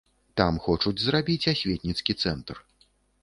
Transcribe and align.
Там 0.39 0.53
хочуць 0.67 1.03
зрабіць 1.03 1.49
асветніцкі 1.53 2.15
цэнтр. 2.23 2.55